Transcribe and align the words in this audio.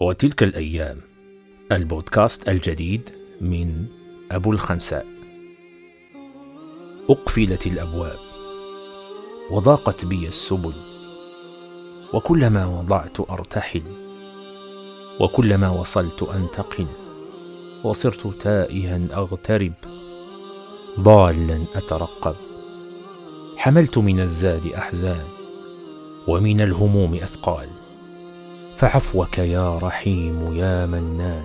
وتلك 0.00 0.42
الأيام 0.42 1.00
البودكاست 1.72 2.48
الجديد 2.48 3.10
من 3.40 3.86
أبو 4.30 4.52
الخنساء. 4.52 5.06
أقفلت 7.10 7.66
الأبواب 7.66 8.18
وضاقت 9.50 10.04
بي 10.04 10.28
السبل 10.28 10.72
وكلما 12.14 12.66
وضعت 12.66 13.30
أرتحل 13.30 13.82
وكلما 15.20 15.68
وصلت 15.70 16.22
أنتقل 16.22 16.86
وصرت 17.84 18.26
تائها 18.42 19.00
أغترب 19.12 19.72
ضالا 21.00 21.64
أترقب. 21.74 22.36
حملت 23.56 23.98
من 23.98 24.20
الزاد 24.20 24.66
أحزان 24.66 25.26
ومن 26.28 26.60
الهموم 26.60 27.14
أثقال. 27.14 27.87
فعفوك 28.78 29.38
يا 29.38 29.78
رحيم 29.78 30.54
يا 30.56 30.86
منان 30.86 31.44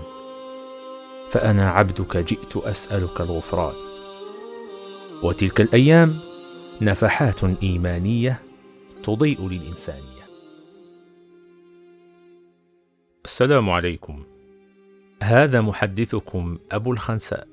فأنا 1.29 1.69
عبدك 1.69 2.17
جئت 2.17 2.57
أسألك 2.57 3.21
الغفران. 3.21 3.73
وتلك 5.23 5.61
الأيام 5.61 6.19
نفحات 6.81 7.43
إيمانية 7.43 8.41
تضيء 9.03 9.47
للإنسانية. 9.47 10.23
السلام 13.25 13.69
عليكم. 13.69 14.23
هذا 15.23 15.61
محدثكم 15.61 16.57
أبو 16.71 16.91
الخنساء 16.91 17.47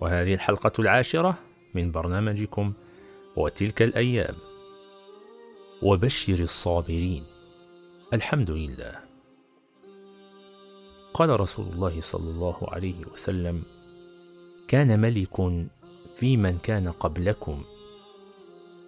وهذه 0.00 0.34
الحلقة 0.34 0.72
العاشرة 0.78 1.38
من 1.74 1.92
برنامجكم 1.92 2.72
وتلك 3.36 3.82
الأيام. 3.82 4.34
وبشر 5.82 6.38
الصابرين 6.38 7.24
الحمد 8.12 8.50
لله. 8.50 9.09
قال 11.14 11.40
رسول 11.40 11.66
الله 11.66 12.00
صلى 12.00 12.30
الله 12.30 12.56
عليه 12.62 13.06
وسلم 13.12 13.62
كان 14.68 15.00
ملك 15.00 15.66
في 16.14 16.36
من 16.36 16.58
كان 16.58 16.88
قبلكم 16.88 17.62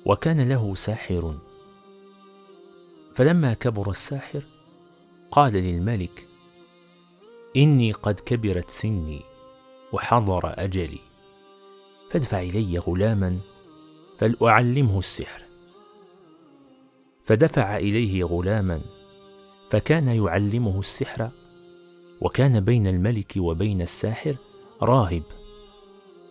وكان 0.06 0.48
له 0.48 0.74
ساحر. 0.74 1.38
فلما 3.14 3.54
كبر 3.54 3.90
الساحر 3.90 4.42
قال 5.30 5.52
للملك 5.52 6.28
إني 7.56 7.92
قد 7.92 8.20
كبرت 8.20 8.70
سني 8.70 9.20
وحضر 9.92 10.42
أجلي 10.44 11.00
فادفع 12.10 12.40
إلي 12.40 12.78
غلاما 12.78 13.38
فلأعلمه 14.18 14.98
السحر. 14.98 15.42
فدفع 17.22 17.76
إليه 17.76 18.24
غلاما 18.24 18.80
فكان 19.70 20.08
يعلمه 20.08 20.78
السحر 20.78 21.30
وكان 22.22 22.60
بين 22.60 22.86
الملك 22.86 23.32
وبين 23.36 23.82
الساحر 23.82 24.36
راهب. 24.82 25.22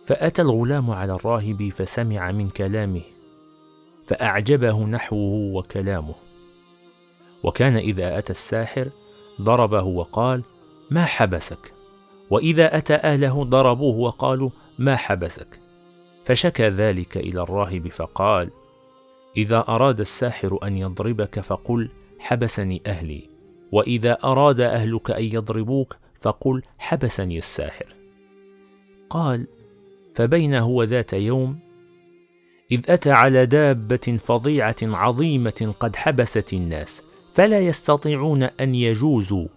فأتى 0.06 0.42
الغلام 0.42 0.90
على 0.90 1.12
الراهب 1.12 1.68
فسمع 1.68 2.32
من 2.32 2.48
كلامه 2.48 3.02
فأعجبه 4.06 4.84
نحوه 4.84 5.54
وكلامه. 5.56 6.14
وكان 7.42 7.76
إذا 7.76 8.18
أتى 8.18 8.30
الساحر 8.30 8.90
ضربه 9.40 9.82
وقال 9.82 10.42
ما 10.90 11.04
حبسك؟ 11.04 11.74
وإذا 12.30 12.76
أتى 12.76 12.94
أهله 12.94 13.44
ضربوه 13.44 13.96
وقالوا 13.96 14.50
ما 14.78 14.96
حبسك؟ 14.96 15.60
فشكى 16.24 16.68
ذلك 16.68 17.16
إلى 17.16 17.42
الراهب 17.42 17.88
فقال 17.88 18.50
إذا 19.36 19.64
أراد 19.68 20.00
الساحر 20.00 20.58
أن 20.62 20.76
يضربك 20.76 21.40
فقل 21.40 21.90
حبسني 22.18 22.82
أهلي. 22.86 23.31
وإذا 23.72 24.18
أراد 24.24 24.60
أهلك 24.60 25.10
أن 25.10 25.24
يضربوك 25.24 25.96
فقل 26.20 26.62
حبسني 26.78 27.38
الساحر. 27.38 27.86
قال 29.10 29.46
فبين 30.14 30.54
هو 30.54 30.82
ذات 30.82 31.12
يوم 31.12 31.58
إذ 32.72 32.90
أتى 32.90 33.10
على 33.10 33.46
دابة 33.46 34.18
فظيعة 34.24 34.76
عظيمة 34.82 35.74
قد 35.80 35.96
حبست 35.96 36.52
الناس 36.52 37.02
فلا 37.32 37.60
يستطيعون 37.60 38.42
أن 38.42 38.74
يجوزوا. 38.74 39.48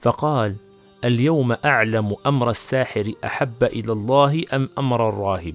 فقال 0.00 0.56
اليوم 1.04 1.52
أعلم 1.64 2.16
أمر 2.26 2.50
الساحر 2.50 3.12
أحب 3.24 3.64
إلى 3.64 3.92
الله 3.92 4.44
أم 4.52 4.68
أمر 4.78 5.08
الراهب؟ 5.08 5.54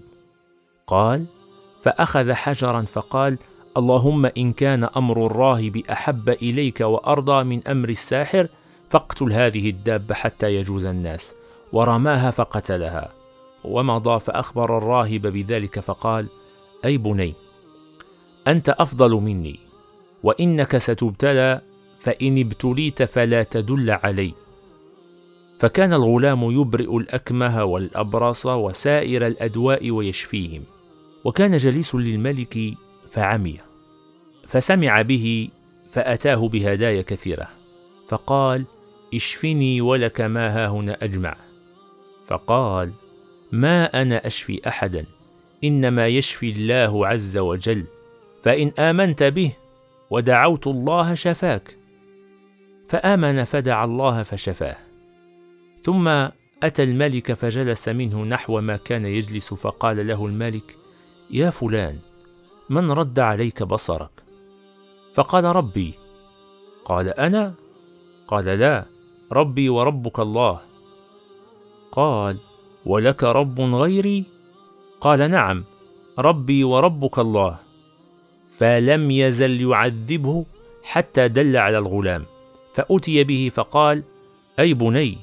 قال 0.87 1.25
فأخذ 1.81 2.33
حجرا 2.33 2.81
فقال 2.81 3.37
اللهم 3.77 4.25
إن 4.25 4.53
كان 4.53 4.83
أمر 4.83 5.25
الراهب 5.25 5.77
أحب 5.91 6.29
إليك 6.29 6.81
وأرضى 6.81 7.43
من 7.43 7.67
أمر 7.67 7.89
الساحر 7.89 8.47
فاقتل 8.89 9.33
هذه 9.33 9.69
الدابة 9.69 10.15
حتى 10.15 10.55
يجوز 10.55 10.85
الناس. 10.85 11.35
ورماها 11.73 12.31
فقتلها. 12.31 13.13
ومضى 13.63 14.19
فاخبر 14.19 14.77
الراهب 14.77 15.21
بذلك 15.21 15.79
فقال 15.79 16.27
أي 16.85 16.97
بني 16.97 17.33
أنت 18.47 18.69
أفضل 18.69 19.11
مني 19.11 19.59
وإنك 20.23 20.77
ستبتلى 20.77 21.61
فإن 21.99 22.39
ابتليت 22.39 23.03
فلا 23.03 23.43
تدل 23.43 23.91
علي. 23.91 24.33
فكان 25.59 25.93
الغلام 25.93 26.51
يبرئ 26.51 26.97
الأكمه 26.97 27.63
والأبرص 27.63 28.45
وسائر 28.45 29.27
الأدواء 29.27 29.91
ويشفيهم. 29.91 30.63
وكان 31.23 31.57
جليس 31.57 31.95
للملك 31.95 32.57
فعمي 33.09 33.57
فسمع 34.47 35.01
به 35.01 35.49
فأتاه 35.91 36.47
بهدايا 36.47 37.01
كثيرة 37.01 37.47
فقال 38.07 38.65
اشفني 39.13 39.81
ولك 39.81 40.21
ما 40.21 40.49
ها 40.49 40.67
هنا 40.67 40.97
أجمع. 41.01 41.35
فقال 42.25 42.91
ما 43.51 44.01
أنا 44.01 44.27
أشفي 44.27 44.67
أحدا 44.67 45.05
إنما 45.63 46.07
يشفي 46.07 46.49
الله 46.51 47.07
عز 47.07 47.37
وجل 47.37 47.85
فإن 48.43 48.71
آمنت 48.79 49.23
به 49.23 49.51
ودعوت 50.09 50.67
الله 50.67 51.13
شفاك. 51.13 51.77
فآمن 52.87 53.43
فدعا 53.43 53.85
الله 53.85 54.23
فشفاه. 54.23 54.77
ثم 55.81 56.07
أتى 56.63 56.83
الملك 56.83 57.33
فجلس 57.33 57.89
منه 57.89 58.23
نحو 58.23 58.61
ما 58.61 58.77
كان 58.77 59.05
يجلس 59.05 59.53
فقال 59.53 60.07
له 60.07 60.25
الملك 60.25 60.75
يا 61.31 61.49
فلان 61.49 61.99
من 62.69 62.91
رد 62.91 63.19
عليك 63.19 63.63
بصرك؟ 63.63 64.23
فقال 65.13 65.43
ربي. 65.43 65.93
قال 66.85 67.07
أنا؟ 67.07 67.53
قال 68.27 68.45
لا 68.45 68.85
ربي 69.31 69.69
وربك 69.69 70.19
الله. 70.19 70.59
قال 71.91 72.37
ولك 72.85 73.23
رب 73.23 73.61
غيري؟ 73.61 74.25
قال 75.01 75.31
نعم 75.31 75.63
ربي 76.19 76.63
وربك 76.63 77.19
الله. 77.19 77.59
فلم 78.47 79.11
يزل 79.11 79.61
يعذبه 79.61 80.45
حتى 80.83 81.27
دل 81.27 81.57
على 81.57 81.77
الغلام. 81.77 82.25
فأتي 82.73 83.23
به 83.23 83.51
فقال 83.53 84.03
أي 84.59 84.73
بني 84.73 85.17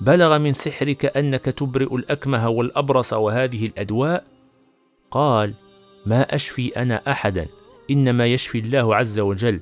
بلغ 0.00 0.38
من 0.38 0.52
سحرك 0.52 1.16
أنك 1.16 1.44
تبرئ 1.44 1.94
الأكمه 1.94 2.48
والأبرص 2.48 3.12
وهذه 3.12 3.66
الأدواء؟ 3.66 4.24
قال 5.10 5.54
ما 6.06 6.34
أشفي 6.34 6.68
أنا 6.68 7.02
أحدا 7.08 7.46
إنما 7.90 8.26
يشفي 8.26 8.58
الله 8.58 8.96
عز 8.96 9.18
وجل. 9.18 9.60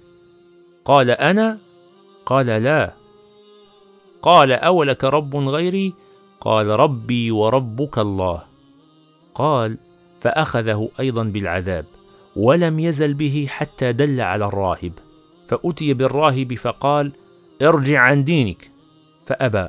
قال 0.85 1.11
أنا؟ 1.11 1.59
قال 2.27 2.47
لا. 2.47 2.95
قال 4.23 4.53
أولك 4.53 5.05
رب 5.05 5.37
غيري؟ 5.37 5.95
قال 6.41 6.67
ربي 6.67 7.31
وربك 7.31 7.99
الله. 7.99 8.43
قال 9.35 9.79
فأخذه 10.21 10.89
أيضا 11.01 11.25
بالعذاب 11.25 11.85
ولم 12.37 12.79
يزل 12.79 13.15
به 13.15 13.47
حتى 13.49 13.93
دل 13.93 14.21
على 14.21 14.45
الراهب. 14.45 14.93
فأتي 15.49 15.95
بالراهب 15.95 16.55
فقال 16.55 17.13
ارجع 17.63 18.01
عن 18.01 18.25
دينك. 18.25 18.71
فأبى 19.27 19.69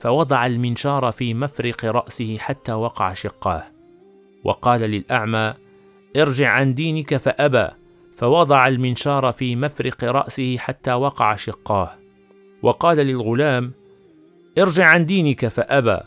فوضع 0.00 0.46
المنشار 0.46 1.12
في 1.12 1.34
مفرق 1.34 1.84
رأسه 1.84 2.36
حتى 2.38 2.72
وقع 2.72 3.14
شقاه. 3.14 3.64
وقال 4.44 4.80
للأعمى 4.80 5.54
ارجع 6.16 6.50
عن 6.50 6.74
دينك 6.74 7.16
فأبى 7.16 7.68
فوضع 8.16 8.68
المنشار 8.68 9.32
في 9.32 9.56
مفرق 9.56 10.04
رأسه 10.04 10.56
حتى 10.58 10.92
وقع 10.92 11.36
شقاه. 11.36 11.90
وقال 12.62 12.96
للغلام 12.96 13.72
ارجع 14.58 14.86
عن 14.86 15.06
دينك 15.06 15.48
فأبى. 15.48 15.98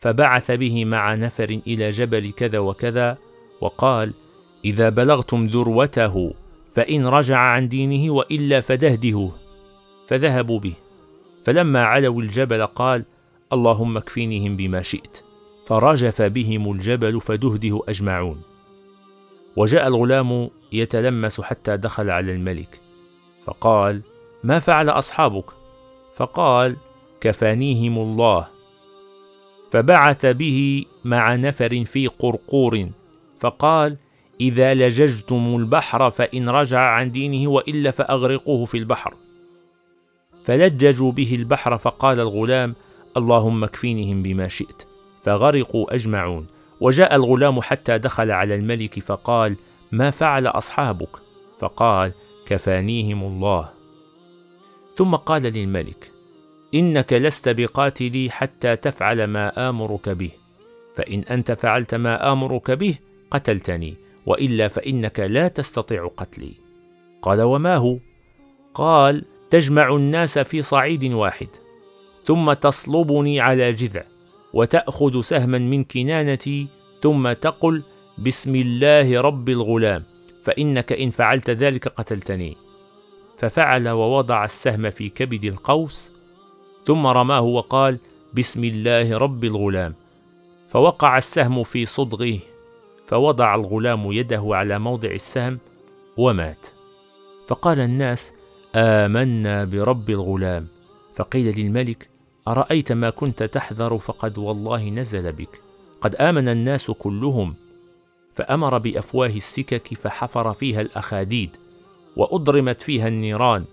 فبعث 0.00 0.50
به 0.50 0.84
مع 0.84 1.14
نفر 1.14 1.60
إلى 1.66 1.90
جبل 1.90 2.32
كذا 2.32 2.58
وكذا 2.58 3.18
وقال 3.60 4.14
إذا 4.64 4.88
بلغتم 4.88 5.46
ذروته 5.46 6.34
فإن 6.72 7.06
رجع 7.06 7.38
عن 7.38 7.68
دينه 7.68 8.12
وإلا 8.12 8.60
فدهدهوه 8.60 9.32
فذهبوا 10.08 10.60
به. 10.60 10.74
فلما 11.44 11.84
علوا 11.84 12.22
الجبل 12.22 12.66
قال 12.66 13.04
اللهم 13.52 13.96
اكفينهم 13.96 14.56
بما 14.56 14.82
شئت. 14.82 15.22
فرجف 15.66 16.22
بهم 16.22 16.72
الجبل 16.72 17.20
فدهده 17.20 17.80
أجمعون. 17.88 18.47
وجاء 19.58 19.86
الغلام 19.88 20.50
يتلمس 20.72 21.40
حتى 21.40 21.76
دخل 21.76 22.10
على 22.10 22.32
الملك 22.32 22.80
فقال 23.42 24.02
ما 24.44 24.58
فعل 24.58 24.88
أصحابك؟ 24.88 25.44
فقال 26.16 26.76
كفانيهم 27.20 27.98
الله. 27.98 28.48
فبعث 29.70 30.26
به 30.26 30.84
مع 31.04 31.34
نفر 31.34 31.84
في 31.84 32.06
قرقور 32.06 32.88
فقال 33.40 33.96
إذا 34.40 34.74
لججتم 34.74 35.56
البحر 35.56 36.10
فإن 36.10 36.48
رجع 36.48 36.80
عن 36.80 37.10
دينه 37.10 37.50
وإلا 37.50 37.90
فأغرقوه 37.90 38.64
في 38.64 38.78
البحر. 38.78 39.14
فلججوا 40.44 41.12
به 41.12 41.34
البحر 41.34 41.78
فقال 41.78 42.20
الغلام 42.20 42.74
اللهم 43.16 43.64
اكفينهم 43.64 44.22
بما 44.22 44.48
شئت. 44.48 44.82
فغرقوا 45.22 45.94
أجمعون. 45.94 46.57
وجاء 46.80 47.14
الغلام 47.14 47.60
حتى 47.60 47.98
دخل 47.98 48.30
على 48.30 48.54
الملك 48.54 48.98
فقال 49.00 49.56
ما 49.92 50.10
فعل 50.10 50.46
أصحابك؟ 50.46 51.10
فقال 51.58 52.12
كفانيهم 52.46 53.22
الله. 53.22 53.70
ثم 54.94 55.14
قال 55.14 55.42
للملك 55.42 56.12
إنك 56.74 57.12
لست 57.12 57.48
بقاتلي 57.48 58.30
حتى 58.30 58.76
تفعل 58.76 59.24
ما 59.24 59.68
آمرك 59.68 60.08
به 60.08 60.30
فإن 60.94 61.20
أنت 61.20 61.52
فعلت 61.52 61.94
ما 61.94 62.32
آمرك 62.32 62.70
به 62.70 62.94
قتلتني 63.30 63.94
وإلا 64.26 64.68
فإنك 64.68 65.20
لا 65.20 65.48
تستطيع 65.48 66.10
قتلي. 66.16 66.52
قال 67.22 67.42
وما 67.42 67.76
هو؟ 67.76 67.98
قال 68.74 69.24
تجمع 69.50 69.96
الناس 69.96 70.38
في 70.38 70.62
صعيد 70.62 71.04
واحد 71.04 71.48
ثم 72.24 72.52
تصلبني 72.52 73.40
على 73.40 73.70
جذع. 73.70 74.02
وتأخذ 74.52 75.20
سهما 75.20 75.58
من 75.58 75.84
كنانتي 75.84 76.68
ثم 77.00 77.32
تقل 77.32 77.82
بسم 78.18 78.54
الله 78.54 79.20
رب 79.20 79.48
الغلام 79.48 80.04
فإنك 80.42 80.92
إن 80.92 81.10
فعلت 81.10 81.50
ذلك 81.50 81.88
قتلتني. 81.88 82.56
ففعل 83.38 83.88
ووضع 83.88 84.44
السهم 84.44 84.90
في 84.90 85.08
كبد 85.08 85.44
القوس 85.44 86.12
ثم 86.86 87.06
رماه 87.06 87.40
وقال 87.40 87.98
بسم 88.34 88.64
الله 88.64 89.18
رب 89.18 89.44
الغلام. 89.44 89.94
فوقع 90.68 91.18
السهم 91.18 91.62
في 91.62 91.86
صدغه 91.86 92.38
فوضع 93.06 93.54
الغلام 93.54 94.12
يده 94.12 94.42
على 94.50 94.78
موضع 94.78 95.10
السهم 95.10 95.58
ومات. 96.16 96.66
فقال 97.46 97.80
الناس 97.80 98.32
آمنا 98.74 99.64
برب 99.64 100.10
الغلام. 100.10 100.66
فقيل 101.14 101.60
للملك 101.60 102.08
أرأيت 102.48 102.92
ما 102.92 103.10
كنت 103.10 103.42
تحذر 103.42 103.98
فقد 103.98 104.38
والله 104.38 104.88
نزل 104.88 105.32
بك. 105.32 105.60
قد 106.00 106.16
آمن 106.16 106.48
الناس 106.48 106.90
كلهم 106.90 107.54
فأمر 108.34 108.78
بأفواه 108.78 109.28
السكك 109.36 109.94
فحفر 109.94 110.52
فيها 110.52 110.80
الأخاديد 110.80 111.56
وأضرمت 112.16 112.82
فيها 112.82 113.08
النيران 113.08 113.64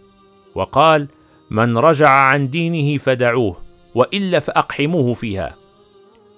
وقال 0.56 1.08
من 1.52 1.78
رجع 1.78 2.10
عن 2.10 2.50
دينه 2.50 2.98
فدعوه 2.98 3.58
والا 3.96 4.40
فاقحموه 4.40 5.14
فيها. 5.14 5.56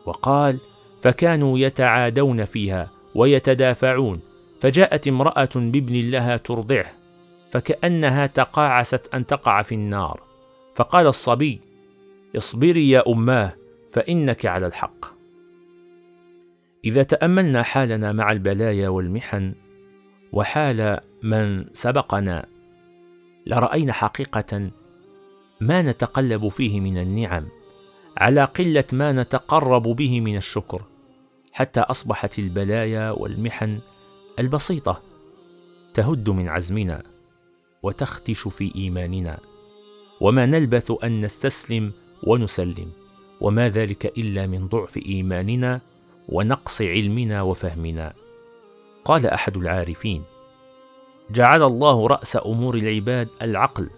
وقال 0.06 0.60
فكانوا 1.01 1.60
يتعادون 1.60 2.45
فيها 2.45 2.92
ويتدافعون 3.16 4.19
فجاءت 4.62 5.07
امرأة 5.07 5.50
بابن 5.56 5.95
لها 6.12 6.38
ترضعه 6.38 6.94
فكأنها 7.51 8.25
تقاعست 8.25 9.13
أن 9.13 9.25
تقع 9.25 9.62
في 9.62 9.75
النار. 9.75 10.19
فقال 10.75 11.07
الصبي 11.07 11.66
اصبري 12.35 12.89
يا 12.89 13.03
أماه 13.07 13.53
فإنك 13.91 14.45
على 14.45 14.68
الحق. 14.68 15.06
إذا 16.85 17.03
تأملنا 17.03 17.63
حالنا 17.63 18.12
مع 18.12 18.31
البلايا 18.31 18.89
والمحن 18.89 19.56
وحال 20.31 21.00
من 21.24 21.65
سبقنا 21.74 22.45
لرأينا 23.45 23.94
حقيقة 23.94 24.71
ما 25.62 25.81
نتقلب 25.81 26.47
فيه 26.47 26.79
من 26.79 26.97
النعم 26.97 27.47
على 28.18 28.44
قلة 28.44 28.83
ما 28.94 29.12
نتقرب 29.12 29.83
به 29.83 30.21
من 30.21 30.38
الشكر 30.38 30.81
حتى 31.51 31.79
أصبحت 31.79 32.39
البلايا 32.39 33.12
والمحن 33.12 33.79
البسيطة 34.39 35.03
تهد 35.94 36.29
من 36.29 36.47
عزمنا 36.50 37.03
وتختش 37.83 38.47
في 38.47 38.75
إيماننا. 38.75 39.39
وما 40.21 40.45
نلبث 40.45 40.91
أن 41.03 41.21
نستسلم 41.21 41.91
ونسلم 42.23 42.91
وما 43.41 43.69
ذلك 43.69 44.17
إلا 44.17 44.47
من 44.47 44.67
ضعف 44.67 44.97
إيماننا 44.97 45.81
ونقص 46.29 46.81
علمنا 46.81 47.41
وفهمنا. 47.41 48.13
قال 49.05 49.27
أحد 49.27 49.57
العارفين 49.57 50.23
جعل 51.31 51.63
الله 51.63 52.07
رأس 52.07 52.37
أمور 52.45 52.75
العباد 52.75 53.27
العقل 53.41 53.89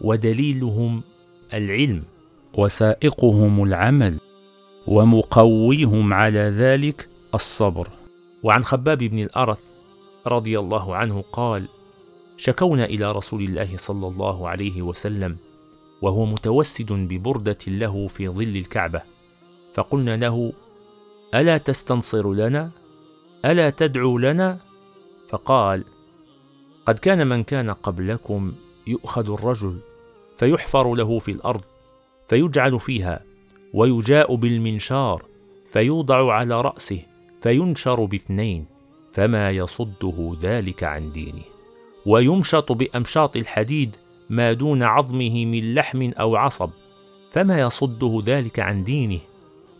ودليلهم 0.00 1.02
العلم 1.54 2.02
وسائقهم 2.54 3.62
العمل 3.62 4.18
ومقويهم 4.86 6.12
على 6.12 6.38
ذلك 6.38 7.08
الصبر. 7.34 7.88
وعن 8.42 8.62
خباب 8.62 8.98
بن 8.98 9.18
الأرث 9.18 9.58
رضي 10.26 10.58
الله 10.58 10.96
عنه 10.96 11.24
قال 11.32 11.68
شكونا 12.36 12.84
إلى 12.84 13.12
رسول 13.12 13.42
الله 13.42 13.76
صلى 13.76 14.06
الله 14.06 14.48
عليه 14.48 14.82
وسلم 14.82 15.36
وهو 16.04 16.26
متوسد 16.26 16.92
ببردة 16.92 17.58
له 17.66 18.08
في 18.08 18.28
ظل 18.28 18.56
الكعبة. 18.56 19.02
فقلنا 19.74 20.16
له 20.16 20.52
ألا 21.34 21.56
تستنصر 21.58 22.32
لنا؟ 22.32 22.70
ألا 23.44 23.70
تدعو 23.70 24.18
لنا؟ 24.18 24.58
فقال 25.28 25.84
قد 26.86 26.98
كان 26.98 27.26
من 27.26 27.42
كان 27.42 27.70
قبلكم 27.70 28.52
يؤخذ 28.86 29.32
الرجل 29.32 29.78
فيحفر 30.36 30.94
له 30.94 31.18
في 31.18 31.30
الأرض 31.30 31.64
فيجعل 32.28 32.80
فيها 32.80 33.24
ويجاء 33.74 34.34
بالمنشار 34.34 35.24
فيوضع 35.68 36.32
على 36.32 36.60
رأسه 36.60 37.02
فينشر 37.40 38.04
باثنين 38.04 38.66
فما 39.12 39.50
يصده 39.50 40.36
ذلك 40.40 40.84
عن 40.84 41.12
دينه. 41.12 41.42
ويمشط 42.06 42.72
بأمشاط 42.72 43.36
الحديد 43.36 43.96
ما 44.30 44.52
دون 44.52 44.82
عظمه 44.82 45.46
من 45.46 45.74
لحم 45.74 46.10
أو 46.20 46.36
عصب 46.36 46.70
فما 47.30 47.60
يصده 47.60 48.22
ذلك 48.26 48.58
عن 48.60 48.84
دينه. 48.84 49.20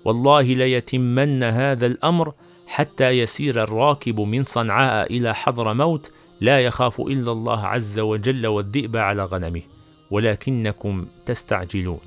والله 0.05 0.43
ليتمن 0.43 1.43
هذا 1.43 1.87
الأمر 1.87 2.32
حتى 2.67 3.11
يسير 3.11 3.62
الراكب 3.62 4.20
من 4.20 4.43
صنعاء 4.43 5.12
إلى 5.12 5.35
حضر 5.35 5.75
موت 5.75 6.12
لا 6.41 6.61
يخاف 6.61 7.00
إلا 7.00 7.32
الله 7.32 7.67
عز 7.67 7.99
وجل 7.99 8.46
والذئب 8.46 8.96
على 8.96 9.25
غنمه 9.25 9.62
ولكنكم 10.11 11.06
تستعجلون. 11.26 12.00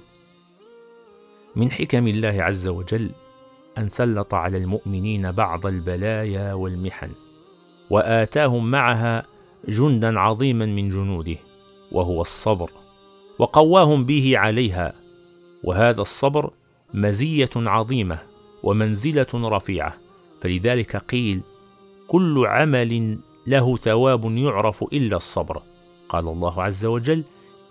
من 1.56 1.72
حكم 1.72 2.08
الله 2.08 2.44
عز 2.44 2.68
وجل 2.68 3.10
أن 3.78 3.90
سلط 3.90 4.34
على 4.34 4.58
المؤمنين 4.58 5.32
بعض 5.32 5.66
البلايا 5.66 6.54
والمحن 6.54 7.12
وآتاهم 7.90 8.72
معها 8.72 9.26
جندا 9.68 10.20
عظيما 10.20 10.66
من 10.66 10.90
جنوده. 10.90 11.38
وهو 11.92 12.22
الصبر 12.22 12.72
وقواهم 13.40 14.06
به 14.06 14.34
عليها 14.38 14.94
وهذا 15.64 16.02
الصبر 16.02 16.52
مزية 16.94 17.50
عظيمة 17.56 18.20
ومنزلة 18.64 19.28
رفيعة. 19.34 19.98
فلذلك 20.42 20.96
قيل 20.96 21.42
كل 22.08 22.46
عمل 22.48 23.20
له 23.48 23.78
ثواب 23.78 24.38
يعرف 24.38 24.84
إلا 24.84 25.16
الصبر 25.16 25.62
قال 26.10 26.28
الله 26.28 26.64
عز 26.64 26.86
وجل 26.86 27.24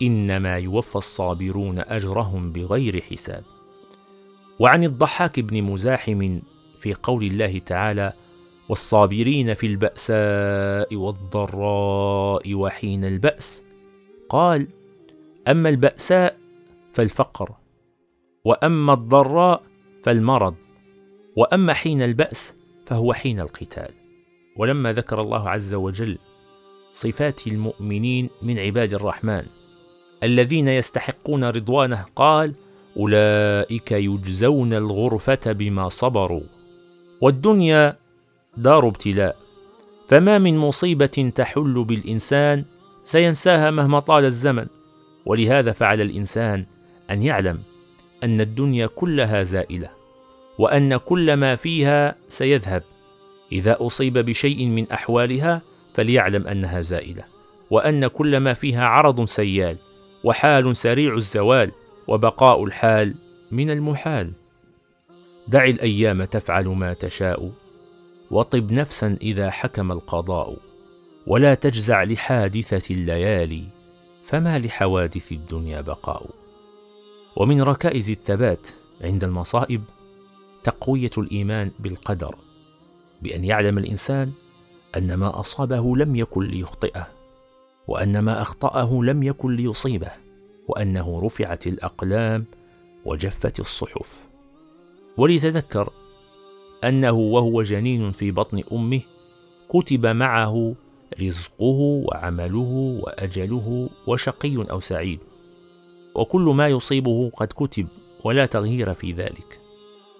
إنما 0.02 0.56
يوفى 0.58 0.96
الصابرون 0.96 1.78
أجرهم 1.78 2.52
بغير 2.52 3.02
حساب 3.02 3.44
وعن 4.58 4.84
الضحاك 4.84 5.40
بن 5.40 5.62
مزاحم 5.62 6.40
في 6.78 6.94
قول 6.94 7.24
الله 7.24 7.58
تعالى 7.58 8.12
والصابرين 8.68 9.54
في 9.54 9.66
البأساء 9.66 10.96
والضراء 10.96 12.54
وحين 12.54 13.04
البأس 13.04 13.64
قال 14.28 14.68
أما 15.48 15.68
البأساء 15.68 16.36
فالفقر 16.92 17.50
وأما 18.44 18.92
الضراء 18.92 19.62
فالمرض 20.02 20.54
وأما 21.36 21.72
حين 21.72 22.02
البأس 22.02 22.56
فهو 22.86 23.12
حين 23.12 23.40
القتال. 23.40 23.90
ولما 24.56 24.92
ذكر 24.92 25.20
الله 25.20 25.48
عز 25.48 25.74
وجل 25.74 26.18
صفات 26.92 27.46
المؤمنين 27.46 28.30
من 28.42 28.58
عباد 28.58 28.94
الرحمن 28.94 29.46
الذين 30.22 30.68
يستحقون 30.68 31.44
رضوانه 31.44 32.06
قال 32.16 32.54
أولئك 32.96 33.92
يجزون 33.92 34.72
الغرفة 34.72 35.52
بما 35.52 35.88
صبروا 35.88 36.42
والدنيا 37.20 37.96
دار 38.56 38.88
ابتلاء 38.88 39.36
فما 40.08 40.38
من 40.38 40.58
مصيبة 40.58 41.32
تحل 41.34 41.84
بالإنسان 41.84 42.64
سينساها 43.06 43.70
مهما 43.70 44.00
طال 44.00 44.24
الزمن. 44.24 44.66
ولهذا 45.26 45.72
فعل 45.72 46.00
الإنسان 46.00 46.66
أن 47.10 47.22
يعلم 47.22 47.62
أن 48.24 48.40
الدنيا 48.40 48.86
كلها 48.86 49.42
زائلة 49.42 49.90
وأن 50.58 50.96
كل 50.96 51.34
ما 51.34 51.54
فيها 51.54 52.14
سيذهب. 52.28 52.82
إذا 53.52 53.76
أصيب 53.80 54.18
بشيء 54.18 54.66
من 54.66 54.90
أحوالها 54.90 55.62
فليعلم 55.94 56.46
أنها 56.46 56.80
زائلة 56.80 57.24
وأن 57.70 58.06
كل 58.06 58.36
ما 58.36 58.52
فيها 58.52 58.84
عرض 58.86 59.24
سيال 59.24 59.76
وحال 60.24 60.76
سريع 60.76 61.14
الزوال 61.14 61.72
وبقاء 62.08 62.64
الحال 62.64 63.14
من 63.50 63.70
المحال. 63.70 64.32
دع 65.48 65.64
الأيام 65.64 66.24
تفعل 66.24 66.66
ما 66.66 66.92
تشاء 66.92 67.52
وطب 68.30 68.72
نفسا 68.72 69.16
إذا 69.22 69.50
حكم 69.50 69.92
القضاء. 69.92 70.65
ولا 71.26 71.54
تجزع 71.54 72.02
لحادثة 72.02 72.94
الليالي 72.94 73.64
فما 74.22 74.58
لحوادث 74.58 75.32
الدنيا 75.32 75.80
بقاء. 75.80 76.30
ومن 77.36 77.62
ركائز 77.62 78.10
الثبات 78.10 78.68
عند 79.00 79.24
المصائب 79.24 79.82
تقوية 80.64 81.10
الإيمان 81.18 81.70
بالقدر 81.78 82.36
بأن 83.22 83.44
يعلم 83.44 83.78
الإنسان 83.78 84.32
أن 84.96 85.14
ما 85.14 85.40
أصابه 85.40 85.96
لم 85.96 86.16
يكن 86.16 86.44
ليخطئه 86.44 87.08
وأن 87.88 88.18
ما 88.18 88.42
أخطأه 88.42 89.00
لم 89.02 89.22
يكن 89.22 89.56
ليصيبه 89.56 90.10
وأنه 90.68 91.20
رفعت 91.24 91.66
الأقلام 91.66 92.44
وجفت 93.04 93.60
الصحف. 93.60 94.26
وليتذكر 95.16 95.92
أنه 96.84 97.12
وهو 97.12 97.62
جنين 97.62 98.12
في 98.12 98.30
بطن 98.30 98.62
أمه 98.72 99.00
كتب 99.68 100.06
معه 100.06 100.74
رزقه 101.22 102.04
وعمله 102.08 103.00
واجله 103.02 103.88
وشقي 104.06 104.56
أو 104.70 104.80
سعيد 104.80 105.20
وكل 106.14 106.40
ما 106.40 106.68
يصيبه 106.68 107.30
قد 107.36 107.48
كتب 107.56 107.86
ولا 108.24 108.46
تغيير 108.46 108.94
في 108.94 109.12
ذلك 109.12 109.60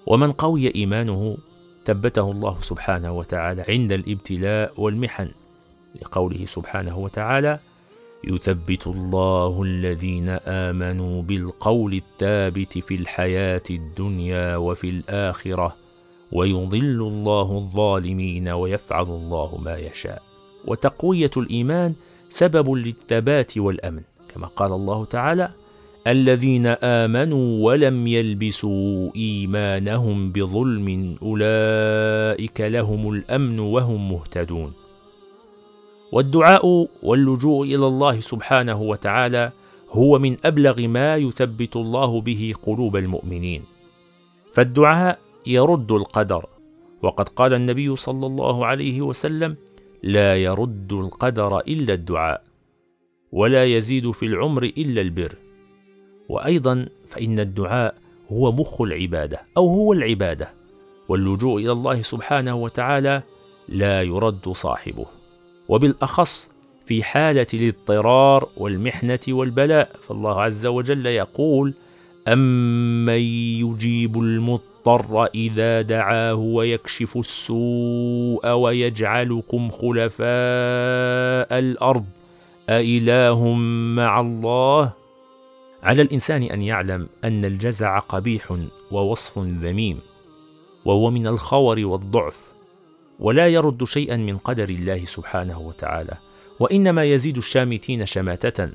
ومن 0.06 0.32
قوي 0.32 0.74
ايمانه 0.74 1.36
ثبته 1.84 2.30
الله 2.30 2.56
سبحانه 2.60 3.12
وتعالى 3.12 3.64
عند 3.68 3.92
الابتلاء 3.92 4.72
والمحن 4.76 5.30
لقوله 6.02 6.44
سبحانه 6.46 6.98
وتعالى 6.98 7.58
يثبت 8.24 8.86
الله 8.86 9.62
الذين 9.62 10.28
امنوا 10.28 11.22
بالقول 11.22 11.94
الثابت 11.94 12.78
في 12.78 12.94
الحياة 12.94 13.62
الدنيا 13.70 14.56
وفي 14.56 14.88
الاخره 14.88 15.76
ويضل 16.32 17.02
الله 17.02 17.58
الظالمين 17.58 18.48
ويفعل 18.48 19.06
الله 19.06 19.56
ما 19.56 19.78
يشاء 19.78 20.22
وتقوية 20.66 21.30
الإيمان 21.36 21.94
سبب 22.28 22.70
للثبات 22.72 23.58
والأمن. 23.58 24.02
كما 24.34 24.46
قال 24.46 24.72
الله 24.72 25.04
تعالى 25.04 25.50
الذين 26.06 26.66
آمنوا 26.66 27.66
ولم 27.66 28.06
يلبسوا 28.06 29.10
إيمانهم 29.16 30.32
بظلم 30.32 31.16
أولئك 31.22 32.60
لهم 32.60 33.12
الأمن 33.12 33.58
وهم 33.58 34.12
مهتدون. 34.12 34.72
والدعاء 36.12 36.88
واللجوء 37.02 37.64
إلى 37.64 37.86
الله 37.86 38.20
سبحانه 38.20 38.82
وتعالى 38.82 39.52
هو 39.90 40.18
من 40.18 40.36
أبلغ 40.44 40.86
ما 40.86 41.16
يثبت 41.16 41.76
الله 41.76 42.20
به 42.20 42.54
قلوب 42.62 42.96
المؤمنين. 42.96 43.62
فالدعاء 44.52 45.18
يرد 45.46 45.92
القدر. 45.92 46.46
وقد 47.02 47.28
قال 47.28 47.54
النبي 47.54 47.96
صلى 47.96 48.26
الله 48.26 48.66
عليه 48.66 49.02
وسلم 49.02 49.56
لا 50.02 50.36
يرد 50.36 50.92
القدر 50.92 51.58
إلا 51.58 51.94
الدعاء 51.94 52.42
ولا 53.32 53.64
يزيد 53.64 54.10
في 54.10 54.26
العمر 54.26 54.62
إلا 54.62 55.00
البر. 55.00 55.34
وأيضا 56.28 56.88
فإن 57.08 57.38
الدعاء 57.38 57.94
هو 58.32 58.52
مخ 58.52 58.80
العبادة 58.80 59.40
أو 59.56 59.68
هو 59.68 59.92
العبادة 59.92 60.48
واللجوء 61.08 61.60
إلى 61.60 61.72
الله 61.72 62.02
سبحانه 62.02 62.54
وتعالى 62.54 63.22
لا 63.68 64.02
يرد 64.02 64.48
صاحبه. 64.48 65.06
وبالأخص 65.68 66.50
في 66.86 67.02
حالة 67.02 67.46
الاضطرار 67.54 68.48
والمحنة 68.56 69.18
والبلاء 69.28 69.90
فالله 70.00 70.42
عز 70.42 70.66
وجل 70.66 71.06
يقول 71.06 71.74
امن 72.28 73.20
يجيب 73.62 74.18
المضطر 74.18 74.75
إذا 75.34 75.82
دعاه 75.82 76.34
ويكشف 76.34 77.16
السوء 77.16 78.50
ويجعلكم 78.50 79.68
خلفاء 79.68 81.58
الأرض. 81.58 82.06
أإله 82.68 83.52
مع 83.96 84.20
الله؟ 84.20 84.92
على 85.82 86.02
الإنسان 86.02 86.42
أن 86.42 86.62
يعلم 86.62 87.08
أن 87.24 87.44
الجزع 87.44 87.98
قبيح 87.98 88.58
ووصف 88.90 89.38
ذميم 89.38 89.98
وهو 90.84 91.10
من 91.10 91.26
الخور 91.26 91.80
والضعف 91.80 92.52
ولا 93.18 93.48
يرد 93.48 93.84
شيئا 93.84 94.16
من 94.16 94.38
قدر 94.38 94.68
الله 94.68 95.04
سبحانه 95.04 95.60
وتعالى. 95.60 96.14
وإنما 96.60 97.04
يزيد 97.04 97.36
الشامتين 97.36 98.06
شماتة 98.06 98.68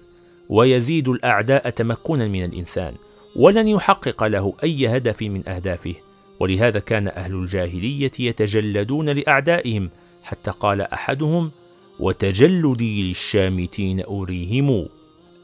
ويزيد 0.49 1.09
الأعداء 1.09 1.69
تمكنا 1.69 2.27
من 2.27 2.45
الإنسان. 2.45 2.95
ولن 3.35 3.67
يحقق 3.67 4.23
له 4.23 4.53
أي 4.63 4.97
هدف 4.97 5.21
من 5.21 5.49
أهدافه. 5.49 5.95
ولهذا 6.39 6.79
كان 6.79 7.07
أهل 7.07 7.33
الجاهلية 7.33 8.11
يتجلدون 8.19 9.09
لأعدائهم 9.09 9.89
حتى 10.23 10.51
قال 10.51 10.81
أحدهم 10.81 11.51
وتجلدي 11.99 13.07
للشامتين 13.07 14.03
أريهم 14.03 14.87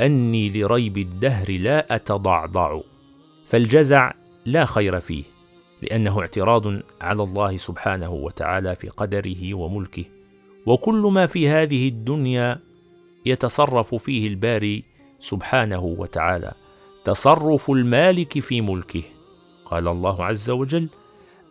أني 0.01 0.49
لريب 0.49 0.97
الدهر 0.97 1.51
لا 1.51 1.95
أتضعضع. 1.95 2.79
فالجزع 3.45 4.13
لا 4.45 4.65
خير 4.65 4.99
فيه 4.99 5.23
لأنه 5.81 6.21
اعتراض 6.21 6.67
على 7.01 7.23
الله 7.23 7.57
سبحانه 7.57 8.09
وتعالى 8.09 8.75
في 8.75 8.89
قدره 8.89 9.53
وملكه. 9.53 10.05
وكل 10.65 11.09
ما 11.13 11.25
في 11.25 11.49
هذه 11.49 11.87
الدنيا 11.87 12.59
يتصرف 13.25 13.95
فيه 13.95 14.27
الباري 14.27 14.83
سبحانه 15.19 15.83
وتعالى. 15.83 16.53
تصرف 17.07 17.71
المالك 17.71 18.39
في 18.39 18.61
ملكه. 18.61 19.03
قال 19.65 19.87
الله 19.87 20.25
عز 20.25 20.49
وجل 20.49 20.87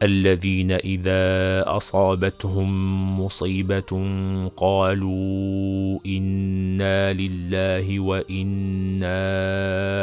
الذين 0.03 0.71
إذا 0.73 1.65
أصابتهم 1.77 2.71
مصيبة 3.21 3.91
قالوا 4.57 5.99
إنا 6.07 7.13
لله 7.13 8.01
وإنا 8.01 9.17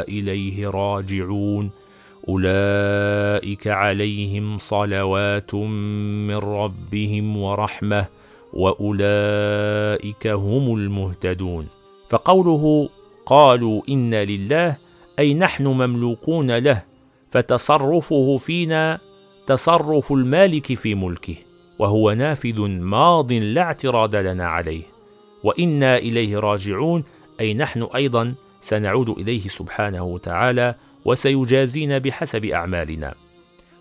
إليه 0.08 0.68
راجعون. 0.68 1.70
أولئك 2.28 3.68
عليهم 3.68 4.58
صلوات 4.58 5.54
من 5.54 6.36
ربهم 6.36 7.36
ورحمة 7.36 8.06
وأولئك 8.52 10.26
هم 10.26 10.74
المهتدون. 10.78 11.66
فقوله 12.08 12.88
قالوا 13.26 13.82
إنا 13.88 14.24
لله 14.24 14.83
أي 15.18 15.34
نحن 15.34 15.66
مملوكون 15.66 16.58
له 16.58 16.82
فتصرفه 17.30 18.36
فينا 18.36 18.98
تصرف 19.46 20.12
المالك 20.12 20.74
في 20.74 20.94
ملكه 20.94 21.36
وهو 21.78 22.12
نافذ 22.12 22.60
ماض 22.68 23.32
لا 23.32 23.62
اعتراض 23.62 24.16
لنا 24.16 24.46
عليه. 24.46 24.82
وإنا 25.44 25.98
إليه 25.98 26.38
راجعون 26.38 27.04
أي 27.40 27.54
نحن 27.54 27.82
أيضا 27.82 28.34
سنعود 28.60 29.10
إليه 29.10 29.48
سبحانه 29.48 30.04
وتعالى 30.04 30.74
وسيجازينا 31.04 31.98
بحسب 31.98 32.44
أعمالنا. 32.44 33.14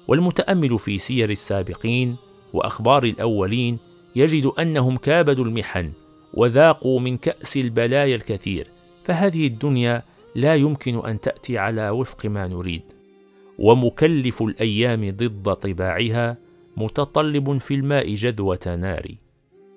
والمتأمل 0.07 0.79
في 0.79 0.97
سير 0.97 1.29
السابقين 1.29 2.15
وأخبار 2.53 3.03
الأولين 3.03 3.77
يجد 4.15 4.51
أنهم 4.59 4.97
كابدوا 4.97 5.45
المحن 5.45 5.91
وذاقوا 6.33 6.99
من 6.99 7.17
كأس 7.17 7.57
البلايا 7.57 8.15
الكثير 8.15 8.67
فهذه 9.03 9.47
الدنيا 9.47 10.03
لا 10.35 10.55
يمكن 10.55 11.05
أن 11.05 11.19
تأتي 11.19 11.57
على 11.57 11.89
وفق 11.89 12.25
ما 12.25 12.47
نريد. 12.47 12.83
ومكلف 13.59 14.43
الأيام 14.43 15.09
ضد 15.09 15.53
طباعها 15.53 16.37
متطلب 16.77 17.57
في 17.57 17.73
الماء 17.73 18.15
جذوة 18.15 18.75
نار. 18.79 19.07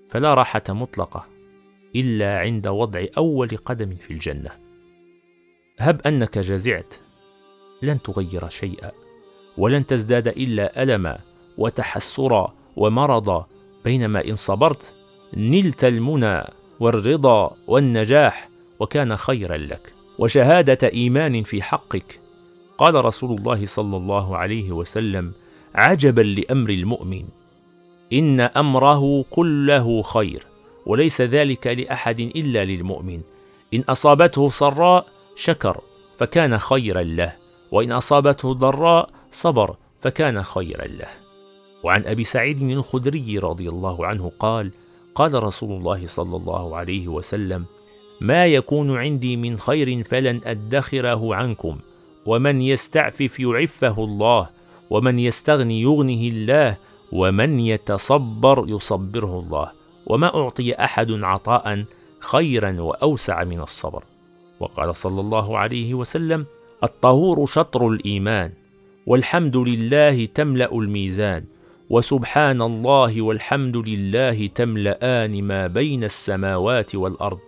فلا 0.08 0.34
راحة 0.34 0.62
مطلقة 0.68 1.26
إلا 1.96 2.38
عند 2.38 2.66
وضع 2.66 3.04
أول 3.16 3.48
قدم 3.48 3.94
في 3.94 4.10
الجنة. 4.10 4.50
هب 5.78 6.00
أنك 6.06 6.38
جزعت. 6.38 6.94
لن 7.82 8.02
تغير 8.02 8.48
شيئا. 8.48 8.92
ولن 9.58 9.86
تزداد 9.86 10.28
إلا 10.28 10.82
الما 10.82 11.18
وتحسرا 11.58 12.54
ومرضا 12.76 13.46
بينما 13.84 14.24
إن 14.24 14.34
صبرت 14.34 14.94
نلت 15.36 15.84
المنى 15.84 16.42
والرضا 16.80 17.56
والنجاح 17.66 18.48
وكان 18.80 19.16
خيرا 19.16 19.56
لك. 19.56 19.95
وشهادة 20.18 20.88
إيمان 20.88 21.42
في 21.42 21.62
حقك. 21.62 22.20
قال 22.78 23.04
رسول 23.04 23.38
الله 23.38 23.66
صلى 23.66 23.96
الله 23.96 24.36
عليه 24.36 24.72
وسلم 24.72 25.32
عجبا 25.74 26.22
لأمر 26.22 26.70
المؤمن 26.70 27.24
إن 28.12 28.40
أمره 28.40 29.24
كله 29.30 30.02
خير 30.02 30.46
وليس 30.86 31.20
ذلك 31.20 31.66
لأحد 31.66 32.20
إلا 32.20 32.64
للمؤمن. 32.64 33.20
إن 33.74 33.84
أصابته 33.88 34.48
سراء 34.48 35.06
شكر 35.36 35.80
فكان 36.18 36.58
خيرا 36.58 37.02
له 37.02 37.36
وإن 37.72 37.92
أصابته 37.92 38.52
ضراء 38.52 39.10
صبر 39.30 39.76
فكان 40.00 40.42
خيرا 40.42 40.86
له. 40.86 41.08
وعن 41.84 42.06
أبي 42.06 42.24
سعيد 42.24 42.62
الخدري 42.62 43.38
رضي 43.38 43.68
الله 43.68 44.06
عنه 44.06 44.32
قال 44.38 44.70
قال 45.14 45.44
رسول 45.44 45.78
الله 45.78 46.06
صلى 46.06 46.36
الله 46.36 46.76
عليه 46.76 47.08
وسلم 47.08 47.64
ما 48.20 48.46
يكون 48.46 48.96
عندي 48.96 49.36
من 49.36 49.58
خير 49.58 50.04
فلن 50.04 50.40
أدخره 50.44 51.34
عنكم. 51.34 51.78
ومن 52.26 52.62
يستعفف 52.62 53.40
يعفه 53.40 54.04
الله 54.04 54.48
ومن 54.90 55.18
يستغني 55.18 55.82
يغنه 55.82 56.22
الله 56.28 56.76
ومن 57.12 57.60
يتصبر 57.60 58.64
يصبره 58.68 59.40
الله. 59.40 59.72
وما 60.06 60.36
أعطي 60.36 60.74
أحد 60.74 61.24
عطاء 61.24 61.84
خيرا 62.20 62.80
وأوسع 62.80 63.44
من 63.44 63.60
الصبر. 63.60 64.04
وقال 64.60 64.94
صلى 64.94 65.20
الله 65.20 65.58
عليه 65.58 65.94
وسلم 65.94 66.46
الطهور 66.84 67.46
شطر 67.46 67.88
الإيمان 67.88 68.52
والحمد 69.06 69.56
لله 69.56 70.24
تملأ 70.24 70.72
الميزان. 70.72 71.44
وسبحان 71.90 72.62
الله 72.62 73.22
والحمد 73.22 73.76
لله 73.76 74.46
تملأان 74.46 75.44
ما 75.44 75.66
بين 75.66 76.04
السماوات 76.04 76.94
والأرض. 76.94 77.38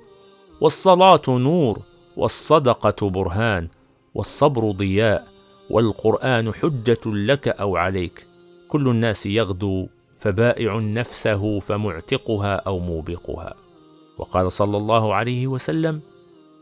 والصلاة 0.61 1.23
نور 1.29 1.79
والصدقة 2.17 3.11
برهان 3.11 3.69
والصبر 4.15 4.71
ضياء 4.71 5.29
والقرآن 5.71 6.55
حجة 6.55 7.01
لك 7.07 7.49
أو 7.49 7.77
عليك. 7.77 8.27
كل 8.69 8.89
الناس 8.89 9.27
يغدو 9.27 9.87
فبائع 10.19 10.79
نفسه 10.79 11.61
فمعتقها 11.61 12.55
أو 12.57 12.79
موبقها. 12.79 13.55
وقال 14.19 14.53
صلى 14.53 14.77
الله 14.77 15.15
عليه 15.15 15.47
وسلم 15.47 16.01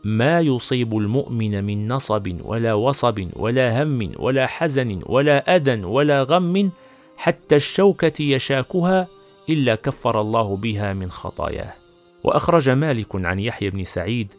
ما 0.03 0.39
يصيب 0.39 0.97
المؤمن 0.97 1.63
من 1.63 1.87
نصب 1.87 2.37
ولا 2.45 2.73
وصب 2.73 3.29
ولا 3.35 3.83
هم 3.83 4.11
ولا 4.19 4.47
حزن 4.47 5.01
ولا 5.05 5.55
أذى 5.55 5.83
ولا 5.83 6.23
غم 6.23 6.71
حتى 7.17 7.55
الشوكة 7.55 8.21
يشاكها 8.21 9.07
إلا 9.49 9.75
كفر 9.75 10.21
الله 10.21 10.55
بها 10.57 10.93
من 10.93 11.11
خطاياه. 11.11 11.86
وأخرج 12.27 12.69
مالك 12.69 13.25
عن 13.25 13.39
يحيى 13.39 13.69
بن 13.69 13.83
سعيد 13.83 14.33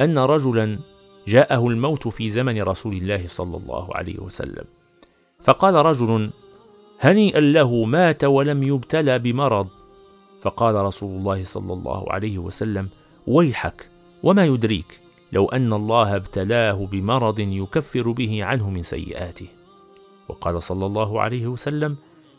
أن 0.00 0.18
رجلا 0.18 0.78
جاءه 1.26 1.68
الموت 1.68 2.08
في 2.08 2.30
زمن 2.30 2.62
رسول 2.62 2.94
الله 2.96 3.26
صلى 3.26 3.56
الله 3.56 3.96
عليه 3.96 4.18
وسلم. 4.18 4.64
فقال 5.44 5.74
رجل 5.74 6.30
هنيئا 7.00 7.40
له 7.40 7.84
مات 7.84 8.24
ولم 8.24 8.62
يبتلى 8.62 9.18
بمرض. 9.18 9.68
فقال 10.40 10.74
رسول 10.74 11.18
الله 11.18 11.44
صلى 11.44 11.72
الله 11.72 12.12
عليه 12.12 12.38
وسلم 12.38 12.88
ويحك 13.26 13.90
وما 14.22 14.44
يدريك 14.46 15.00
لو 15.32 15.46
أن 15.46 15.72
الله 15.72 16.16
ابتلاه 16.16 16.86
بمرض 16.92 17.40
يكفر 17.40 18.10
به 18.10 18.44
عنه 18.44 18.70
من 18.70 18.82
سيئاته. 18.82 19.46
وقال 20.28 20.62
صلى 20.62 20.86
الله 20.86 21.20
عليه 21.20 21.46
وسلم 21.46 21.96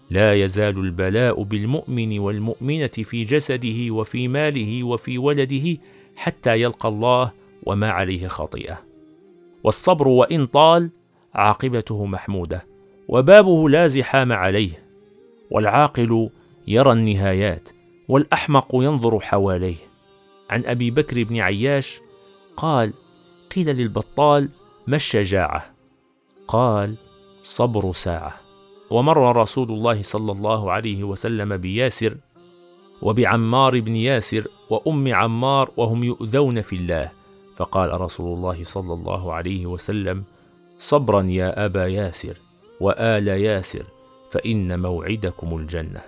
لا 0.09 0.33
يزال 0.33 0.77
البلاء 0.79 1.43
بالمؤمن 1.43 2.19
والمؤمنة 2.19 2.87
في 2.87 3.23
جسده 3.23 3.93
وفي 3.93 4.27
ماله 4.27 4.83
وفي 4.83 5.17
ولده 5.17 5.77
حتى 6.15 6.61
يلقى 6.61 6.89
الله 6.89 7.31
وما 7.63 7.89
عليه 7.89 8.27
خطيئة. 8.27 8.77
والصبر 9.63 10.07
وإن 10.07 10.45
طال 10.45 10.89
عاقبته 11.33 12.05
محمودة 12.05 12.65
وبابه 13.07 13.69
لا 13.69 13.87
زحام 13.87 14.33
عليه 14.33 14.83
والعاقل 15.51 16.29
يرى 16.67 16.91
النهايات 16.91 17.69
والأحمق 18.07 18.67
ينظر 18.73 19.19
حواليه. 19.19 19.89
عن 20.49 20.65
أبي 20.65 20.91
بكر 20.91 21.23
بن 21.23 21.39
عياش 21.39 22.01
قال 22.57 22.93
قيل 23.55 23.65
للبطال 23.69 24.49
ما 24.87 24.95
الشجاعة؟ 24.95 25.75
قال 26.47 26.95
صبر 27.41 27.91
ساعة. 27.91 28.48
ومر 28.91 29.35
رسول 29.35 29.71
الله 29.71 30.01
صلى 30.01 30.31
الله 30.31 30.71
عليه 30.71 31.03
وسلم 31.03 31.57
بياسر 31.57 32.17
وبعمار 33.01 33.79
بن 33.79 33.95
ياسر 33.95 34.47
وأم 34.69 35.13
عمار 35.13 35.71
وهم 35.77 36.03
يؤذون 36.03 36.61
في 36.61 36.75
الله. 36.75 37.11
فقال 37.55 38.01
رسول 38.01 38.37
الله 38.37 38.63
صلى 38.63 38.93
الله 38.93 39.33
عليه 39.33 39.65
وسلم 39.65 40.23
صبرا 40.77 41.23
يا 41.23 41.65
أبا 41.65 41.87
ياسر 41.87 42.37
وآل 42.81 43.27
ياسر 43.27 43.83
فإن 44.31 44.79
موعدكم 44.79 45.57
الجنة. 45.57 46.01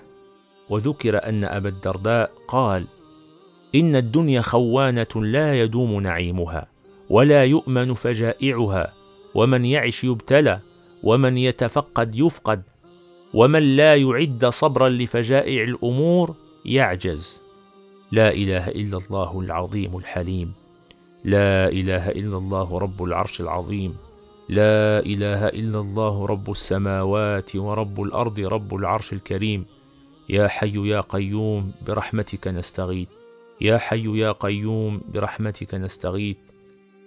وذكر 0.69 1.23
أن 1.29 1.43
أبا 1.43 1.69
الدرداء 1.69 2.31
قال 2.47 2.87
إن 3.75 3.95
الدنيا 3.95 4.41
خوانة 4.41 5.07
لا 5.15 5.61
يدوم 5.61 6.01
نعيمها 6.01 6.67
ولا 7.09 7.45
يؤمن 7.45 7.93
فجائعها 7.93 8.93
ومن 9.35 9.65
يعش 9.65 10.03
يبتلى 10.03 10.59
ومن 11.03 11.37
يتفقد 11.37 12.15
يفقد 12.15 12.61
ومن 13.33 13.75
لا 13.75 13.95
يعد 13.95 14.45
صبرا 14.45 14.89
لفجائع 14.89 15.63
الأمور 15.63 16.35
يعجز. 16.65 17.41
لا 18.11 18.33
إله 18.33 18.67
إلا 18.67 18.97
الله 18.97 19.39
العظيم 19.39 19.97
الحليم. 19.97 20.53
لا 21.23 21.69
إله 21.69 22.09
إلا 22.09 22.37
الله 22.37 22.77
رب 22.77 23.03
العرش 23.03 23.41
العظيم. 23.41 23.95
لا 24.49 24.99
إله 24.99 25.47
إلا 25.47 25.79
الله 25.79 26.25
رب 26.25 26.51
السماوات 26.51 27.55
ورب 27.55 28.01
الأرض 28.01 28.39
رب 28.39 28.75
العرش 28.75 29.13
الكريم. 29.13 29.65
يا 30.29 30.47
حي 30.47 30.89
يا 30.89 30.99
قيوم 30.99 31.71
برحمتك 31.87 32.47
نستغيث. 32.47 33.07
يا 33.61 33.77
حي 33.77 34.19
يا 34.19 34.31
قيوم 34.31 35.01
برحمتك 35.13 35.75
نستغيث. 35.75 36.37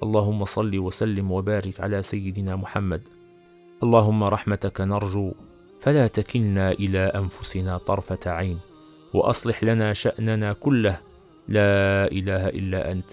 اللهم 0.03 0.45
صل 0.45 0.79
وسلم 0.79 1.33
وبارك 1.33 1.81
على 1.81 2.03
سيدنا 2.03 2.57
محمد. 2.57 3.09
اللهم 3.83 4.25
رحمتك 4.25 4.81
نرجو 4.81 5.33
فلا 5.85 6.07
تكلنا 6.07 6.73
إلى 6.73 6.99
أنفسنا 6.99 7.79
طرفة 7.79 8.19
عين 8.27 8.59
وأصلح 9.15 9.65
لنا 9.65 9.93
شأننا 9.93 10.53
كله. 10.53 11.01
لا 11.49 12.09
إله 12.13 12.49
إلا 12.49 12.93
أنت. 12.93 13.11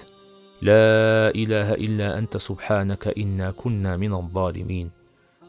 لا 0.62 1.36
إله 1.36 1.74
إلا 1.74 2.18
أنت 2.18 2.38
سبحانك 2.38 3.08
إنا 3.18 3.52
كنا 3.52 3.98
من 3.98 4.14
الظالمين. 4.14 4.92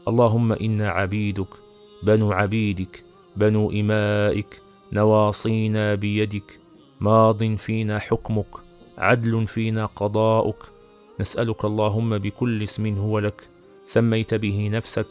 اللهم 0.07 0.51
أنا 0.51 0.89
عبيدك 0.89 1.47
بنو 2.03 2.31
عبيدك 2.31 3.03
بنو 3.37 3.71
إمائك 3.71 4.61
نواصينا 4.93 5.95
بيدك 5.95 6.59
ماض 6.99 7.43
فينا 7.55 7.99
حكمك 7.99 8.51
عدل 8.97 9.47
فينا 9.47 9.85
قضاؤك. 9.85 10.63
نسألك 11.19 11.65
اللهم 11.65 12.17
بكل 12.17 12.63
اسم 12.63 12.97
هو 12.97 13.19
لك. 13.19 13.47
سميت 13.85 14.33
به 14.33 14.69
نفسك 14.73 15.07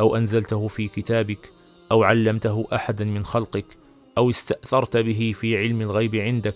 أو 0.00 0.16
أنزلته 0.16 0.68
في 0.68 0.88
كتابك 0.88 1.52
أو 1.92 2.02
علمته 2.02 2.66
أحدا 2.72 3.04
من 3.04 3.24
خلقك 3.24 3.66
أو 4.18 4.30
استأثرت 4.30 4.96
به 4.96 5.32
في 5.36 5.56
علم 5.56 5.80
الغيب 5.80 6.14
عندك 6.14 6.54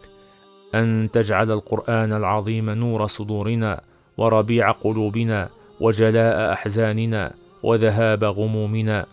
أن 0.74 1.08
تجعل 1.12 1.50
القرآن 1.50 2.12
العظيم 2.12 2.70
نور 2.70 3.06
صدورنا 3.06 3.80
وربيع 4.16 4.70
قلوبنا 4.70 5.50
وجلاء 5.80 6.52
أحزاننا 6.52 7.34
وذهاب 7.62 8.24
غمومنا. 8.24 9.06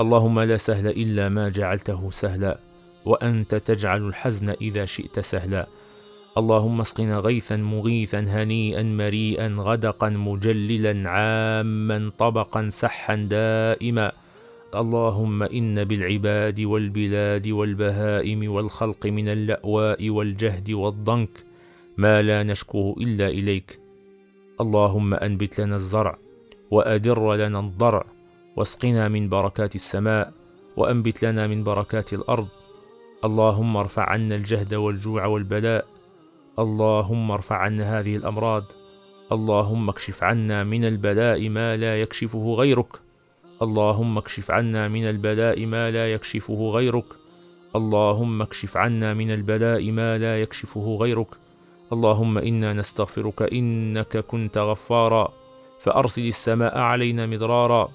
اللهم 0.00 0.40
لا 0.40 0.56
سهل 0.56 0.86
إلا 0.86 1.28
ما 1.28 1.48
جعلته 1.48 2.10
سهلا 2.10 2.58
وأنت 3.04 3.54
تجعل 3.54 4.08
الحزن 4.08 4.48
إذا 4.48 4.84
شئت 4.84 5.20
سهلا. 5.20 5.66
اللهم 6.32 6.80
اسقنا 6.80 7.18
غيثا 7.18 7.56
مغيثا 7.56 8.20
هنيئا 8.20 8.82
مريئا 8.82 9.56
غدقا 9.58 10.08
مجللا 10.08 11.10
عاما 11.10 12.10
طبقا 12.18 12.68
سحا 12.68 13.14
دائما. 13.14 14.12
اللهم 14.74 15.42
إن 15.42 15.84
بالعباد 15.84 16.60
والبلاد 16.60 17.48
والبهائم 17.48 18.52
والخلق 18.52 19.06
من 19.06 19.28
اللأواء 19.28 20.10
والجهد 20.10 20.70
والضنك 20.70 21.44
ما 21.96 22.22
لا 22.22 22.42
نشكوه 22.42 22.96
إلا 23.00 23.28
إليك. 23.28 23.78
اللهم 24.60 25.14
أنبت 25.14 25.60
لنا 25.60 25.76
الزرع 25.76 26.18
وادر 26.70 27.34
لنا 27.34 27.60
الضرع 27.60 28.04
واسقنا 28.56 29.08
من 29.08 29.28
بركات 29.28 29.74
السماء 29.74 30.32
وأنبت 30.76 31.22
لنا 31.24 31.46
من 31.46 31.64
بركات 31.64 32.12
الأرض. 32.12 32.48
اللهم 33.24 33.76
ارفع 33.76 34.04
عنا 34.10 34.34
الجهد 34.34 34.74
والجوع 34.74 35.26
والبلاء 35.26 35.84
اللهم 36.58 37.30
ارفع 37.30 37.56
عنا 37.56 38.00
هذه 38.00 38.16
الأمراض. 38.16 38.64
اللهم 39.32 39.88
اكشف 39.88 40.22
عنا 40.24 40.64
من 40.64 40.84
البلاء 40.84 41.48
ما 41.48 41.76
لا 41.76 42.00
يكشفه 42.00 42.54
غيرك. 42.54 43.00
اللهم 43.62 44.18
اكشف 44.18 44.50
عنا 44.50 44.88
من 44.88 45.08
البلاء 45.08 45.66
ما 45.66 45.90
لا 45.90 46.12
يكشفه 46.12 46.70
غيرك. 46.70 47.04
اللهم 47.76 48.42
اكشف 48.42 48.76
عنا 48.76 49.14
من 49.14 49.30
البلاء 49.30 49.90
ما 49.90 50.18
لا 50.18 50.42
يكشفه 50.42 50.96
غيرك. 51.00 51.28
اللهم 51.92 52.38
إنا 52.38 52.72
نستغفرك 52.72 53.42
إنك 53.42 54.16
كنت 54.16 54.58
غفارا. 54.58 55.28
فأرسل 55.78 56.26
السماء 56.26 56.78
علينا 56.78 57.26
مدرارا. 57.26 57.88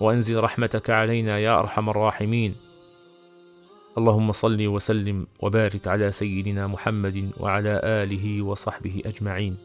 وأنزل 0.00 0.40
رحمتك 0.40 0.90
علينا 0.90 1.38
يا 1.38 1.58
أرحم 1.58 1.90
الراحمين. 1.90 2.67
اللهم 3.98 4.32
صل 4.32 4.66
وسلم 4.66 5.26
وبارك 5.40 5.88
على 5.88 6.12
سيدنا 6.12 6.66
محمد 6.66 7.30
وعلى 7.40 7.80
آله 7.84 8.42
وصحبه 8.42 9.02
أجمعين. 9.06 9.56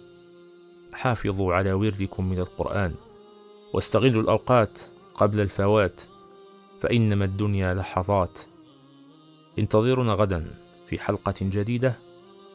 حافظوا 0.93 1.53
على 1.53 1.73
وردكم 1.73 2.29
من 2.29 2.39
القرآن 2.39 2.93
واستغلوا 3.73 4.21
الأوقات 4.21 4.79
قبل 5.13 5.41
الفوات 5.41 6.01
فإنما 6.79 7.25
الدنيا 7.25 7.73
لحظات. 7.73 8.39
انتظرونا 9.59 10.13
غدا 10.13 10.55
في 10.87 10.99
حلقة 10.99 11.35
جديدة 11.41 11.97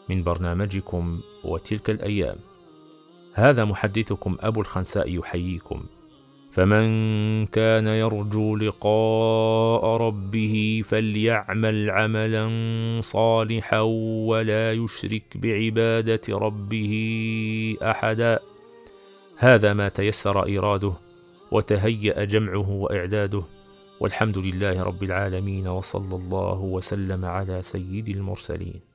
من 0.08 0.24
برنامجكم 0.24 1.20
وتلك 1.44 1.90
الأيام. 1.90 2.36
هذا 3.32 3.64
محدثكم 3.64 4.36
أبو 4.40 4.60
الخنساء 4.60 5.18
يحييكم. 5.18 5.84
فمن 6.50 7.46
كان 7.46 7.86
يرجو 7.86 8.56
لقاء 8.56 9.96
ربه 9.96 10.82
فليعمل 10.84 11.90
عملا 11.90 12.48
صالحا 13.00 13.80
ولا 14.26 14.72
يشرك 14.72 15.36
بعبادة 15.36 16.20
ربه 16.28 16.92
أحدا. 17.82 18.38
هذا 19.36 19.72
ما 19.72 19.88
تيسر 19.88 20.46
إيراده 20.46 20.92
وتهيأ 21.52 22.24
جمعه 22.24 22.70
وإعداده. 22.70 23.42
والحمد 24.00 24.38
لله 24.38 24.82
رب 24.82 25.02
العالمين 25.02 25.68
وصلى 25.68 26.16
الله 26.16 26.60
وسلم 26.60 27.24
على 27.24 27.62
سيد 27.62 28.08
المرسلين. 28.08 28.87